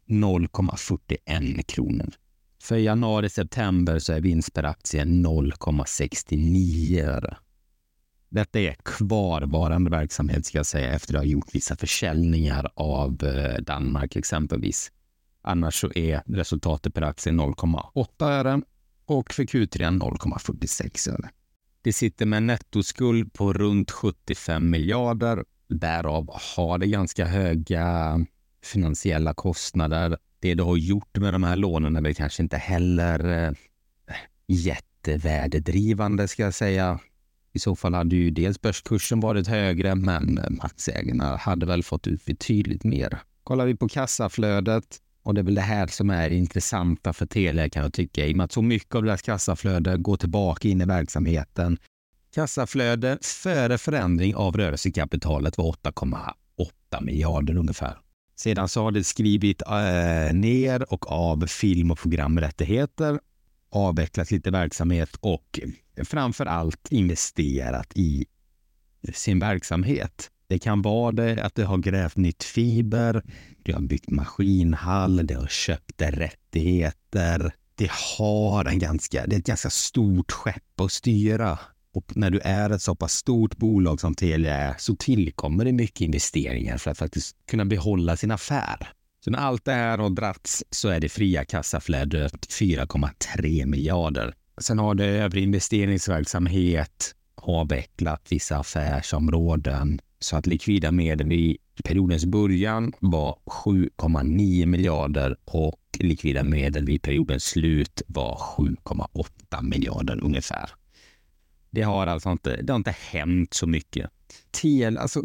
0,41 0.09 1.63
kronor. 1.63 2.15
För 2.63 2.77
januari-september 2.77 3.99
så 3.99 4.13
är 4.13 4.21
vinst 4.21 4.55
per 4.55 4.65
aktie 4.65 5.05
0,69 5.05 7.05
öre. 7.05 7.37
Detta 8.29 8.61
är 8.61 8.77
kvarvarande 8.85 9.91
verksamhet 9.91 10.47
ska 10.47 10.59
jag 10.59 10.67
säga 10.67 10.95
efter 10.95 11.15
att 11.15 11.21
ha 11.21 11.27
gjort 11.27 11.55
vissa 11.55 11.77
försäljningar 11.77 12.71
av 12.75 13.25
eh, 13.25 13.63
Danmark 13.63 14.17
exempelvis. 14.17 14.93
Annars 15.43 15.81
så 15.81 15.93
är 15.93 16.23
resultatet 16.27 16.95
per 16.95 17.03
aktie 17.03 17.33
0,8 17.33 18.25
öre 18.25 18.61
och 19.05 19.33
för 19.33 19.43
Q3 19.43 20.01
0,46 20.01 21.13
öre. 21.13 21.31
Det 21.83 21.93
sitter 21.93 22.27
med 22.27 22.37
en 22.37 22.47
nettoskuld 22.47 23.33
på 23.33 23.53
runt 23.53 23.91
75 23.91 24.71
miljarder. 24.71 25.45
Därav 25.69 26.31
har 26.57 26.79
det 26.79 26.87
ganska 26.87 27.25
höga 27.25 27.83
eh, 27.83 28.19
finansiella 28.65 29.35
kostnader. 29.35 30.19
Det 30.41 30.55
du 30.55 30.63
har 30.63 30.77
gjort 30.77 31.19
med 31.19 31.35
de 31.35 31.43
här 31.43 31.57
lånen 31.57 31.97
är 31.97 32.01
väl 32.01 32.15
kanske 32.15 32.43
inte 32.43 32.57
heller 32.57 33.47
eh, 33.47 33.53
jättevärdedrivande 34.47 36.29
ska 36.29 36.43
jag 36.43 36.55
säga. 36.55 37.01
I 37.53 37.59
så 37.59 37.77
fall 37.77 37.95
hade 37.95 38.17
ju 38.17 38.31
dels 38.31 38.61
börskursen 38.61 39.21
varit 39.21 39.49
högre, 39.49 39.95
men 39.95 40.39
eh, 40.39 40.45
aktieägarna 40.61 41.37
hade 41.37 41.67
väl 41.67 41.83
fått 41.83 42.07
ut 42.07 42.25
betydligt 42.25 42.85
mer. 42.85 43.19
Kollar 43.45 43.67
vi 43.67 43.77
på 43.77 43.89
kassaflödet 43.89 45.01
och 45.23 45.35
det 45.35 45.41
är 45.41 45.43
väl 45.43 45.55
det 45.55 45.61
här 45.61 45.87
som 45.87 46.11
är 46.11 46.31
intressanta 46.31 47.13
för 47.13 47.27
Telia 47.27 47.69
kan 47.69 47.83
jag 47.83 47.93
tycka, 47.93 48.27
i 48.27 48.33
och 48.33 48.37
med 48.37 48.45
att 48.45 48.53
så 48.53 48.63
mycket 48.63 48.95
av 48.95 49.03
deras 49.03 49.23
kassaflöde 49.23 49.97
går 49.97 50.17
tillbaka 50.17 50.69
in 50.69 50.81
i 50.81 50.85
verksamheten. 50.85 51.79
Kassaflöde 52.35 53.19
före 53.23 53.79
förändring 53.79 54.35
av 54.35 54.57
rörelsekapitalet 54.57 55.59
var 55.59 55.73
8,8 55.73 57.05
miljarder 57.05 57.57
ungefär. 57.57 57.99
Sedan 58.41 58.69
så 58.69 58.83
har 58.83 58.91
det 58.91 59.05
skrivit 59.05 59.63
äh, 59.63 60.35
ner 60.35 60.93
och 60.93 61.13
av 61.13 61.47
film 61.47 61.91
och 61.91 61.99
programrättigheter, 61.99 63.21
avvecklat 63.71 64.31
lite 64.31 64.51
verksamhet 64.51 65.17
och 65.21 65.61
framför 66.05 66.47
allt 66.47 66.89
investerat 66.91 67.93
i 67.95 68.27
sin 69.13 69.39
verksamhet. 69.39 70.31
Det 70.47 70.59
kan 70.59 70.83
vara 70.83 71.13
det 71.13 71.45
att 71.45 71.55
det 71.55 71.65
har 71.65 71.79
grävt 71.79 72.17
nytt 72.17 72.43
fiber, 72.45 73.23
det 73.65 73.73
har 73.73 73.81
byggt 73.81 74.11
maskinhall, 74.11 75.27
det 75.27 75.35
har 75.35 75.47
köpt 75.47 76.03
rättigheter. 76.03 77.53
Det 77.75 77.91
har 78.19 78.65
en 78.65 78.79
ganska, 78.79 79.27
det 79.27 79.37
är 79.37 79.41
ett 79.41 79.47
ganska 79.47 79.71
stort 79.71 80.33
skepp 80.33 80.81
att 80.81 80.93
styra. 80.93 81.59
Och 81.93 82.17
när 82.17 82.31
du 82.31 82.41
är 82.41 82.71
ett 82.71 82.83
så 82.83 82.95
pass 82.95 83.13
stort 83.13 83.57
bolag 83.57 84.01
som 84.01 84.15
Telia 84.15 84.55
är 84.55 84.75
så 84.79 84.97
tillkommer 84.97 85.65
det 85.65 85.73
mycket 85.73 86.01
investeringar 86.01 86.79
för 86.79 86.91
att 86.91 86.99
faktiskt 86.99 87.37
kunna 87.47 87.65
behålla 87.65 88.17
sin 88.17 88.31
affär. 88.31 88.89
Så 89.25 89.31
när 89.31 89.39
allt 89.39 89.65
det 89.65 89.73
här 89.73 89.99
har 89.99 90.11
dragits 90.11 90.65
så 90.71 90.89
är 90.89 91.01
det 91.01 91.09
fria 91.09 91.45
kassaflödet 91.45 92.47
4,3 92.49 93.67
miljarder. 93.67 94.35
Sen 94.61 94.79
har 94.79 94.95
det 94.95 95.07
övrig 95.07 95.43
investeringsverksamhet, 95.43 97.15
avvecklat 97.35 98.27
vissa 98.29 98.57
affärsområden 98.57 100.01
så 100.19 100.37
att 100.37 100.47
likvida 100.47 100.93
medel 100.93 101.33
i 101.33 101.59
periodens 101.85 102.25
början 102.25 102.93
var 102.99 103.39
7,9 103.65 104.67
miljarder 104.67 105.37
och 105.45 105.81
likvida 105.99 106.45
medel 106.45 106.85
vid 106.85 107.03
periodens 107.03 107.45
slut 107.45 108.03
var 108.07 108.35
7,8 108.35 109.63
miljarder 109.63 110.25
ungefär. 110.25 110.71
Det 111.71 111.83
har 111.83 112.07
alltså 112.07 112.31
inte, 112.31 112.63
det 112.63 112.73
har 112.73 112.77
inte 112.77 112.95
hänt 113.11 113.55
så 113.55 113.67
mycket. 113.67 114.11
Tel, 114.51 114.99
alltså, 114.99 115.23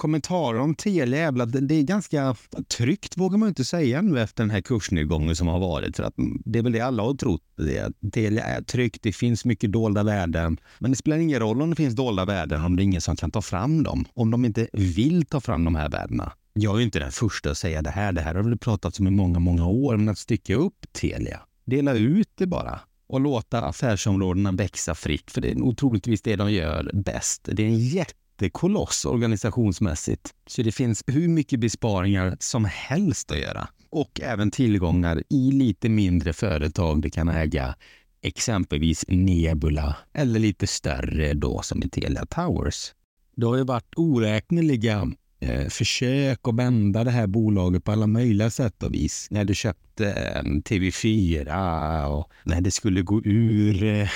kommentarer 0.00 0.58
om 0.58 0.74
Telia 0.74 1.18
är 1.28 1.32
väl 1.32 1.40
att 1.40 1.68
det 1.68 1.74
är 1.74 1.82
ganska 1.82 2.36
tryggt, 2.76 3.16
vågar 3.16 3.38
man 3.38 3.48
inte 3.48 3.64
säga 3.64 4.02
nu 4.02 4.20
efter 4.20 4.42
den 4.42 4.50
här 4.50 4.60
kursnedgången 4.60 5.36
som 5.36 5.48
har 5.48 5.58
varit. 5.58 5.96
För 5.96 6.02
att 6.02 6.14
det 6.44 6.58
är 6.58 6.62
väl 6.62 6.72
det 6.72 6.80
alla 6.80 7.02
har 7.02 7.14
trott. 7.14 7.42
att 7.86 8.12
Telia 8.12 8.44
är 8.44 8.62
tryggt, 8.62 9.02
det 9.02 9.12
finns 9.12 9.44
mycket 9.44 9.72
dolda 9.72 10.02
värden. 10.02 10.56
Men 10.78 10.90
det 10.90 10.96
spelar 10.96 11.18
ingen 11.18 11.40
roll 11.40 11.62
om 11.62 11.70
det 11.70 11.76
finns 11.76 11.94
dolda 11.94 12.24
värden 12.24 12.64
om 12.64 12.76
det 12.76 12.82
är 12.82 12.84
ingen 12.84 13.00
som 13.00 13.16
kan 13.16 13.30
ta 13.30 13.42
fram 13.42 13.82
dem. 13.82 14.04
Om 14.14 14.30
de 14.30 14.44
inte 14.44 14.68
vill 14.72 15.26
ta 15.26 15.40
fram 15.40 15.64
de 15.64 15.74
här 15.74 15.88
värdena. 15.88 16.32
Jag 16.52 16.76
är 16.76 16.80
inte 16.80 16.98
den 16.98 17.12
första 17.12 17.50
att 17.50 17.58
säga 17.58 17.82
det 17.82 17.90
här. 17.90 18.12
Det 18.12 18.20
här 18.20 18.34
har 18.34 18.42
vi 18.42 18.56
pratat 18.56 19.00
om 19.00 19.06
i 19.06 19.10
många, 19.10 19.38
många 19.38 19.66
år. 19.66 19.96
Men 19.96 20.08
att 20.08 20.18
stycka 20.18 20.54
upp 20.54 20.92
Telia, 20.92 21.40
dela 21.64 21.94
ut 21.94 22.28
det 22.34 22.46
bara 22.46 22.80
och 23.10 23.20
låta 23.20 23.60
affärsområdena 23.60 24.52
växa 24.52 24.94
fritt. 24.94 25.30
För 25.30 25.40
det 25.40 25.50
är 25.50 25.54
nog 25.54 25.78
troligtvis 25.78 26.22
det 26.22 26.36
de 26.36 26.52
gör 26.52 26.90
bäst. 26.94 27.48
Det 27.52 27.62
är 27.62 27.66
en 27.66 27.78
jättekoloss 27.78 29.04
organisationsmässigt. 29.04 30.34
Så 30.46 30.62
det 30.62 30.72
finns 30.72 31.02
hur 31.06 31.28
mycket 31.28 31.60
besparingar 31.60 32.36
som 32.40 32.64
helst 32.64 33.30
att 33.30 33.38
göra. 33.38 33.68
Och 33.90 34.20
även 34.20 34.50
tillgångar 34.50 35.22
i 35.30 35.52
lite 35.52 35.88
mindre 35.88 36.32
företag 36.32 37.02
det 37.02 37.10
kan 37.10 37.28
äga. 37.28 37.74
Exempelvis 38.22 39.04
Nebula 39.08 39.96
eller 40.12 40.40
lite 40.40 40.66
större 40.66 41.34
då 41.34 41.62
som 41.62 41.82
i 41.82 41.88
Telia 41.88 42.26
Towers. 42.26 42.92
Det 43.36 43.46
har 43.46 43.56
ju 43.56 43.64
varit 43.64 43.92
oräkneliga 43.96 45.12
eh, 45.40 45.68
försök 45.68 46.48
att 46.48 46.54
vända 46.54 47.04
det 47.04 47.10
här 47.10 47.26
bolaget 47.26 47.84
på 47.84 47.92
alla 47.92 48.06
möjliga 48.06 48.50
sätt 48.50 48.82
och 48.82 48.94
vis. 48.94 49.28
När 49.30 49.44
du 49.44 49.54
köpte 49.54 50.10
eh, 50.12 50.42
TV4 50.42 52.04
och 52.04 52.30
när 52.44 52.60
det 52.60 52.70
skulle 52.70 53.02
gå 53.02 53.20
ur, 53.24 53.84
eh, 53.84 54.08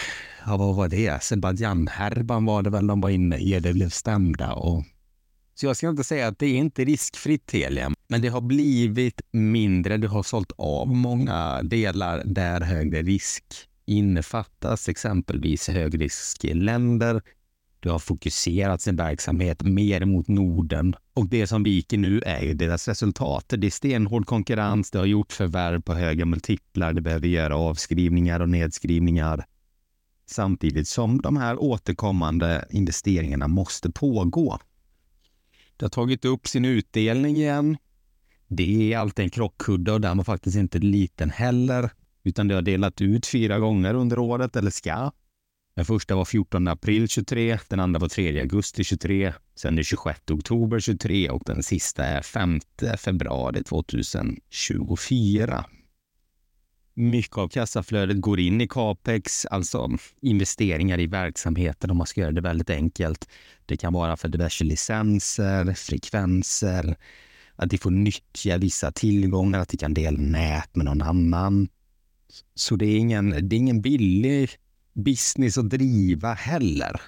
ja 0.47 0.57
vad 0.57 0.77
var 0.77 0.89
det, 0.89 1.09
Azerbajdzjan-härvan 1.09 2.45
var 2.45 2.63
det 2.63 2.71
väl 2.71 2.87
de 2.87 3.01
var 3.01 3.11
inne 3.11 3.39
i, 3.39 3.61
det 3.61 3.73
blev 3.73 3.89
stämda 3.89 4.53
och 4.53 4.85
så 5.57 5.67
jag 5.67 5.77
ska 5.77 5.89
inte 5.89 6.05
säga 6.05 6.29
att 6.29 6.39
det 6.39 6.47
är 6.47 6.57
inte 6.57 6.85
riskfritt 6.85 7.47
Telia, 7.47 7.93
men 8.09 8.23
det 8.23 8.29
har 8.29 8.41
blivit 8.41 9.21
mindre. 9.31 9.97
Du 9.97 10.09
har 10.09 10.23
sålt 10.23 10.53
av 10.59 10.89
många 10.89 11.63
delar 11.63 12.23
där 12.25 12.61
högre 12.61 13.03
risk 13.03 13.45
innefattas, 13.87 14.89
exempelvis 14.89 15.69
högriskländer 15.69 17.23
du 17.85 17.91
har 17.91 17.99
fokuserat 17.99 18.81
sin 18.81 18.97
verksamhet 18.97 19.63
mer 19.63 20.05
mot 20.05 20.29
Norden. 20.29 20.95
Och 21.15 21.29
det 21.29 21.47
som 21.47 21.63
viker 21.63 21.99
nu 21.99 22.21
är 22.21 22.41
ju 22.41 22.55
deras 22.55 22.89
resultat. 22.89 23.45
Det 23.49 23.67
är 23.67 23.71
stenhård 23.71 24.27
konkurrens, 24.27 24.91
det 24.91 24.99
har 24.99 25.07
gjort 25.07 25.33
förvärv 25.33 25.83
på 25.83 25.95
höga 25.95 26.25
multiplar, 26.25 26.93
det 26.93 27.01
behöver 27.01 27.29
göra 27.29 27.57
avskrivningar 27.57 28.41
och 28.41 28.49
nedskrivningar. 28.49 29.45
Samtidigt 30.27 30.89
som 30.89 31.21
de 31.21 31.37
här 31.37 31.63
återkommande 31.63 32.67
investeringarna 32.71 33.49
måste 33.49 33.91
pågå. 33.91 34.59
Det 35.77 35.85
har 35.85 35.91
tagit 35.91 36.25
upp 36.25 36.49
sin 36.49 36.65
utdelning 36.65 37.37
igen. 37.37 37.77
Det 38.49 38.93
är 38.93 38.99
alltid 38.99 39.23
en 39.25 39.31
krockkudde 39.31 39.93
och 39.93 40.01
den 40.01 40.17
var 40.17 40.25
faktiskt 40.25 40.57
inte 40.57 40.79
liten 40.79 41.31
heller, 41.31 41.91
utan 42.23 42.49
det 42.49 42.55
har 42.55 42.63
delat 42.63 43.01
ut 43.01 43.27
fyra 43.27 43.59
gånger 43.59 43.95
under 43.95 44.19
året, 44.19 44.57
eller 44.57 44.71
ska. 44.71 45.11
Den 45.75 45.85
första 45.85 46.17
var 46.17 46.25
14 46.25 46.69
april 46.69 47.09
23, 47.09 47.59
den 47.69 47.81
andra 47.81 48.01
var 48.01 48.09
3 48.09 48.41
augusti 48.41 48.85
23, 48.85 49.33
sen 49.55 49.75
den 49.75 49.85
26 49.85 50.31
oktober 50.31 50.81
23 50.81 51.31
och 51.31 51.43
den 51.47 51.63
sista 51.63 52.05
är 52.05 52.23
5 52.23 52.61
februari 52.99 53.63
2024. 53.63 55.65
Mycket 56.97 57.39
av 57.39 57.49
kassaflödet 57.49 58.21
går 58.21 58.41
in 58.41 58.61
i 58.61 58.69
capex, 58.69 59.47
alltså 59.47 59.91
investeringar 60.21 61.01
i 61.01 61.07
verksamheten 61.07 61.91
om 61.91 61.97
man 61.97 62.07
ska 62.07 62.21
göra 62.21 62.33
det 62.33 62.41
väldigt 62.41 62.71
enkelt. 62.71 63.29
Det 63.67 63.77
kan 63.77 63.93
vara 63.93 64.17
för 64.17 64.29
diverse 64.29 64.65
licenser, 64.65 65.75
frekvenser, 65.75 66.97
att 67.57 67.71
de 67.71 67.79
får 67.79 67.91
nyttja 67.91 68.59
vissa 68.59 68.93
tillgångar, 68.93 69.61
att 69.61 69.69
de 69.69 69.77
kan 69.77 69.95
dela 69.95 70.19
nät 70.19 70.77
med 70.77 70.85
någon 70.85 71.03
annan. 71.03 71.69
Så 72.55 72.77
det 72.77 72.87
är 72.87 72.97
ingen, 72.97 73.31
det 73.31 73.57
är 73.57 73.59
ingen 73.59 73.83
billig 73.83 74.51
business 74.95 75.59
att 75.59 75.71
driva 75.71 76.33
heller. 76.33 77.01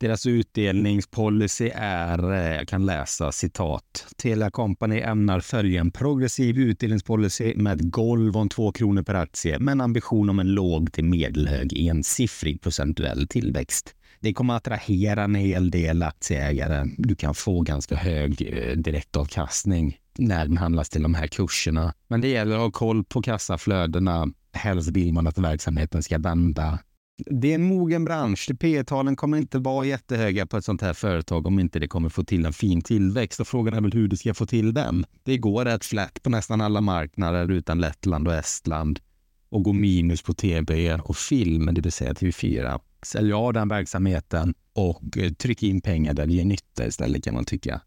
Deras 0.00 0.26
utdelningspolicy 0.26 1.70
är, 1.74 2.32
eh, 2.32 2.56
jag 2.56 2.68
kan 2.68 2.86
läsa 2.86 3.32
citat, 3.32 4.06
Telia 4.16 4.50
Company 4.50 5.00
ämnar 5.00 5.40
följa 5.40 5.80
en 5.80 5.90
progressiv 5.90 6.58
utdelningspolicy 6.58 7.54
med 7.56 7.80
ett 7.80 7.90
golv 7.90 8.36
om 8.36 8.48
2 8.48 8.72
kronor 8.72 9.02
per 9.02 9.14
aktie 9.14 9.58
med 9.58 9.72
en 9.72 9.80
ambition 9.80 10.30
om 10.30 10.38
en 10.38 10.48
låg 10.48 10.92
till 10.92 11.04
medelhög 11.04 11.88
ensiffrig 11.88 12.62
procentuell 12.62 13.28
tillväxt. 13.28 13.94
det 14.20 14.32
kommer 14.32 14.54
att 14.54 14.66
attrahera 14.66 15.24
en 15.24 15.34
hel 15.34 15.70
del 15.70 16.02
aktieägare. 16.02 16.84
Du 16.98 17.16
kan 17.16 17.34
få 17.34 17.60
ganska 17.60 17.96
hög 17.96 18.42
eh, 18.42 18.76
direktavkastning 18.76 19.98
när 20.18 20.46
den 20.46 20.56
handlas 20.56 20.88
till 20.88 21.02
de 21.02 21.14
här 21.14 21.26
kurserna. 21.26 21.94
Men 22.08 22.20
det 22.20 22.28
gäller 22.28 22.54
att 22.54 22.60
ha 22.60 22.70
koll 22.70 23.04
på 23.04 23.22
kassaflödena. 23.22 24.28
Helst 24.58 24.88
vill 24.88 25.12
man 25.12 25.26
att 25.26 25.38
verksamheten 25.38 26.02
ska 26.02 26.18
vända. 26.18 26.78
Det 27.26 27.50
är 27.50 27.54
en 27.54 27.64
mogen 27.64 28.04
bransch. 28.04 28.50
P-talen 28.60 29.16
kommer 29.16 29.38
inte 29.38 29.58
vara 29.58 29.86
jättehöga 29.86 30.46
på 30.46 30.56
ett 30.56 30.64
sånt 30.64 30.82
här 30.82 30.92
företag 30.92 31.46
om 31.46 31.58
inte 31.58 31.78
det 31.78 31.88
kommer 31.88 32.08
få 32.08 32.24
till 32.24 32.46
en 32.46 32.52
fin 32.52 32.82
tillväxt. 32.82 33.40
Och 33.40 33.48
frågan 33.48 33.74
är 33.74 33.80
väl 33.80 33.92
hur 33.92 34.08
du 34.08 34.16
ska 34.16 34.34
få 34.34 34.46
till 34.46 34.74
den. 34.74 35.04
Det 35.22 35.38
går 35.38 35.64
rätt 35.64 35.84
flätt 35.84 36.22
på 36.22 36.30
nästan 36.30 36.60
alla 36.60 36.80
marknader 36.80 37.50
utan 37.50 37.80
Lettland 37.80 38.28
och 38.28 38.34
Estland 38.34 39.00
och 39.48 39.62
går 39.62 39.72
minus 39.72 40.22
på 40.22 40.34
tv 40.34 40.94
och 40.94 41.16
film, 41.16 41.74
det 41.74 41.80
vill 41.80 41.92
säga 41.92 42.12
TV4. 42.12 42.80
Sälj 43.02 43.32
av 43.32 43.52
den 43.52 43.68
verksamheten 43.68 44.54
och 44.72 45.18
eh, 45.18 45.32
tryck 45.32 45.62
in 45.62 45.80
pengar 45.80 46.14
där 46.14 46.26
det 46.26 46.32
ger 46.32 46.44
nytta 46.44 46.86
istället 46.86 47.24
kan 47.24 47.34
man 47.34 47.44
tycka. 47.44 47.80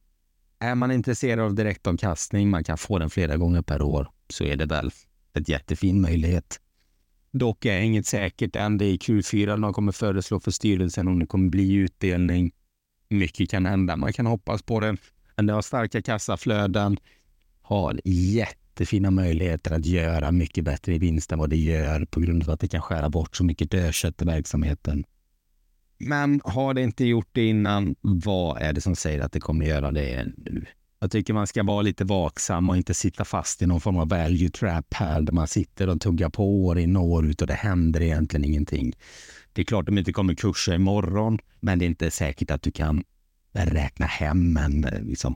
Är 0.60 0.76
man 0.76 0.92
intresserad 0.92 1.40
av 1.40 1.56
direktavkastning, 1.56 2.50
man 2.50 2.64
kan 2.64 2.78
få 2.78 3.00
den 3.00 3.10
flera 3.10 3.38
gånger 3.38 3.62
per 3.62 3.82
år, 3.82 4.08
så 4.30 4.44
är 4.44 4.56
det 4.56 4.66
väl 4.66 4.92
en 5.34 5.44
jättefin 5.48 6.02
möjlighet. 6.02 6.60
Dock 7.32 7.66
är 7.66 7.80
inget 7.80 8.06
säkert 8.06 8.56
än. 8.56 8.78
Det 8.78 8.86
är 8.86 8.98
Q4 8.98 9.62
de 9.62 9.74
kommer 9.74 9.92
föreslå 9.92 10.40
för 10.40 10.52
styrelsen 10.52 11.08
om 11.08 11.20
det 11.20 11.26
kommer 11.26 11.50
bli 11.50 11.74
utdelning. 11.74 12.52
Mycket 13.10 13.50
kan 13.50 13.66
hända. 13.66 13.96
Man 13.96 14.14
kan 14.14 14.26
hoppas 14.26 14.62
på 14.62 14.80
det. 14.80 14.98
Men 15.36 15.46
det 15.46 15.54
har 15.54 15.62
starka 15.62 16.02
kassaflöden, 16.02 16.98
har 17.62 18.00
jättefina 18.06 19.12
möjligheter 19.12 19.72
att 19.72 19.86
göra 19.86 20.32
mycket 20.32 20.64
bättre 20.64 20.96
i 20.96 20.98
vinst 20.98 21.32
än 21.32 21.40
vad 21.40 21.50
det 21.50 21.58
gör 21.58 22.06
på 22.06 22.20
grund 22.20 22.44
av 22.44 22.50
att 22.50 22.60
det 22.60 22.68
kan 22.68 22.82
skära 22.82 23.10
bort 23.10 23.36
så 23.36 23.44
mycket 23.44 23.72
dödkött 23.72 24.22
i 24.22 24.26
verksamheten. 24.26 25.04
Men 25.98 26.42
har 26.44 26.74
det 26.74 26.82
inte 26.82 27.06
gjort 27.06 27.30
det 27.32 27.48
innan, 27.48 27.96
vad 28.02 28.62
är 28.62 28.74
det 28.74 28.82
som 28.82 28.96
säger 28.96 29.20
att 29.20 29.32
det 29.32 29.40
kommer 29.40 29.66
göra 29.66 29.92
det 29.92 30.26
nu? 30.38 30.66
Jag 31.04 31.12
tycker 31.12 31.34
man 31.34 31.48
ska 31.48 31.64
vara 31.64 31.82
lite 31.82 32.04
vaksam 32.04 32.70
och 32.70 32.78
inte 32.78 32.94
sitta 32.94 33.26
fast 33.26 33.62
i 33.62 33.66
någon 33.66 33.82
form 33.82 33.98
av 33.98 34.10
value 34.10 34.50
trap 34.50 34.94
här 34.94 35.22
där 35.22 35.34
man 35.34 35.48
sitter 35.48 35.90
och 35.90 36.02
tuggar 36.02 36.30
på 36.30 36.66
år 36.66 36.80
in 36.80 36.96
och 36.96 37.04
år 37.04 37.26
ut 37.28 37.42
och 37.42 37.48
det 37.48 37.54
händer 37.54 38.02
egentligen 38.02 38.46
ingenting. 38.46 38.94
Det 39.54 39.62
är 39.62 39.66
klart 39.66 39.86
de 39.86 39.98
inte 39.98 40.14
kommer 40.14 40.34
kursa 40.36 40.76
imorgon, 40.76 41.40
men 41.60 41.80
det 41.80 41.86
är 41.86 41.88
inte 41.88 42.12
säkert 42.12 42.52
att 42.52 42.62
du 42.62 42.72
kan 42.72 43.04
räkna 43.54 44.06
hem 44.06 44.58
en, 44.58 44.84
eh, 44.84 45.02
liksom, 45.02 45.36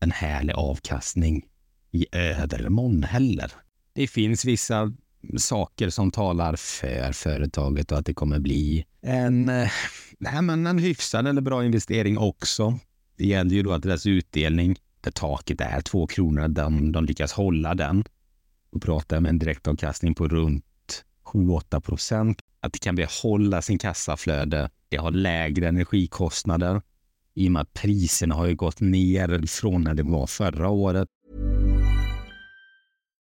en 0.00 0.10
härlig 0.10 0.54
avkastning 0.54 1.44
i 1.90 2.06
övermorgon 2.12 3.02
heller. 3.02 3.52
Det 3.92 4.06
finns 4.06 4.44
vissa 4.44 4.92
saker 5.36 5.90
som 5.90 6.10
talar 6.10 6.56
för 6.56 7.12
företaget 7.12 7.92
och 7.92 7.98
att 7.98 8.06
det 8.06 8.14
kommer 8.14 8.38
bli 8.38 8.84
en, 9.02 9.48
eh, 9.48 9.70
nej, 10.18 10.42
men 10.42 10.66
en 10.66 10.78
hyfsad 10.78 11.26
eller 11.26 11.40
bra 11.40 11.64
investering 11.64 12.18
också. 12.18 12.78
Det 13.22 13.28
gäller 13.28 13.54
ju 13.54 13.62
då 13.62 13.72
att 13.72 13.82
deras 13.82 14.06
utdelning, 14.06 14.76
där 15.00 15.10
taket 15.10 15.60
är 15.60 15.80
två 15.80 16.06
kronor, 16.06 16.48
de, 16.48 16.92
de 16.92 17.04
lyckas 17.04 17.32
hålla 17.32 17.74
den. 17.74 18.04
Och 18.72 18.82
pratar 18.82 19.20
med 19.20 19.28
en 19.28 19.38
direktavkastning 19.38 20.14
på 20.14 20.28
runt 20.28 21.04
7-8 21.24 21.80
procent. 21.80 22.38
Att 22.60 22.72
det 22.72 22.78
kan 22.78 22.94
behålla 22.94 23.62
sin 23.62 23.78
kassaflöde. 23.78 24.70
Det 24.88 24.96
har 24.96 25.10
lägre 25.10 25.68
energikostnader 25.68 26.82
i 27.34 27.48
och 27.48 27.52
med 27.52 27.62
att 27.62 27.72
priserna 27.72 28.34
har 28.34 28.46
ju 28.46 28.54
gått 28.54 28.80
ner 28.80 29.46
från 29.46 29.82
när 29.82 29.94
det 29.94 30.02
var 30.02 30.26
förra 30.26 30.68
året. 30.68 31.08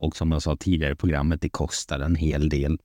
Och 0.00 0.16
som 0.16 0.32
jag 0.32 0.42
sa 0.42 0.56
tidigare 0.56 0.92
i 0.92 0.96
programmet, 0.96 1.40
det 1.40 1.48
kostar 1.48 2.00
en 2.00 2.16
hel 2.16 2.48
del. 2.48 2.78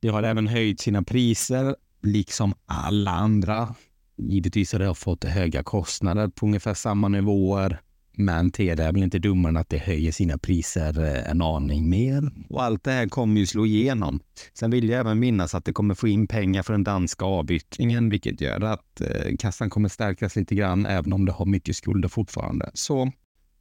Det 0.00 0.08
har 0.08 0.22
även 0.22 0.46
höjt 0.46 0.80
sina 0.80 1.02
priser, 1.02 1.76
liksom 2.02 2.54
alla 2.66 3.10
andra. 3.10 3.74
Givetvis 4.16 4.72
har 4.72 4.78
det 4.78 4.94
fått 4.94 5.24
höga 5.24 5.62
kostnader 5.62 6.28
på 6.28 6.46
ungefär 6.46 6.74
samma 6.74 7.08
nivåer. 7.08 7.80
Men 8.12 8.50
Telia 8.50 8.88
är 8.88 8.92
väl 8.92 9.02
inte 9.02 9.18
dummare 9.18 9.50
än 9.50 9.56
att 9.56 9.68
det 9.68 9.78
höjer 9.78 10.12
sina 10.12 10.38
priser 10.38 11.04
eh, 11.04 11.30
en 11.30 11.42
aning 11.42 11.90
mer. 11.90 12.30
Och 12.48 12.62
allt 12.62 12.84
det 12.84 12.90
här 12.90 13.08
kommer 13.08 13.40
ju 13.40 13.46
slå 13.46 13.66
igenom. 13.66 14.20
Sen 14.54 14.70
vill 14.70 14.88
jag 14.88 15.00
även 15.00 15.18
minnas 15.18 15.54
att 15.54 15.64
det 15.64 15.72
kommer 15.72 15.94
få 15.94 16.08
in 16.08 16.26
pengar 16.26 16.62
för 16.62 16.72
den 16.72 16.84
danska 16.84 17.24
avyttringen, 17.24 18.10
vilket 18.10 18.40
gör 18.40 18.60
att 18.60 19.00
eh, 19.00 19.36
kassan 19.38 19.70
kommer 19.70 19.88
stärkas 19.88 20.36
lite 20.36 20.54
grann, 20.54 20.86
även 20.86 21.12
om 21.12 21.24
det 21.26 21.32
har 21.32 21.46
mycket 21.46 21.76
skulder 21.76 22.08
fortfarande. 22.08 22.70
Så 22.74 23.12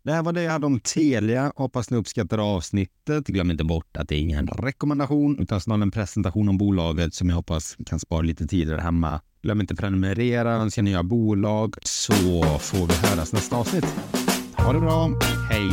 det 0.10 0.16
här 0.16 0.24
var 0.24 0.34
det 0.34 0.44
jag 0.44 0.52
hade 0.52 0.66
om 0.66 0.80
Telia. 0.80 1.52
Hoppas 1.56 1.90
ni 1.90 1.98
uppskattar 1.98 2.38
avsnittet. 2.38 3.28
Glöm 3.28 3.52
inte 3.52 3.64
bort 3.64 3.98
att 3.98 4.10
det 4.10 4.16
är 4.16 4.20
ingen 4.20 4.48
rekommendation 4.48 5.40
utan 5.40 5.62
snarare 5.62 5.82
en 5.82 5.92
presentation 5.92 6.50
om 6.50 6.58
bolaget 6.58 7.14
som 7.14 7.30
jag 7.30 7.36
hoppas 7.36 7.78
kan 7.86 8.00
spara 8.00 8.22
lite 8.22 8.48
tid 8.48 8.68
där 8.68 8.78
hemma. 8.78 9.22
Glöm 9.42 9.62
inte 9.62 9.76
prenumerera, 9.76 10.52
önska 10.52 10.82
nya 10.82 11.04
bolag 11.04 11.76
så 11.84 12.14
får 12.60 12.88
vi 12.88 13.08
höras 13.08 13.34
nästa 13.34 13.56
avsnitt. 13.56 13.86
Ha 14.58 14.74
det 14.74 14.80
bra. 14.80 15.10
Hej! 15.50 15.70